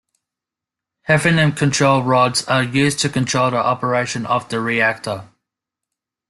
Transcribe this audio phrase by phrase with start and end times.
[1.07, 5.29] Hafnium Control rods are used to control the operation of the reactor.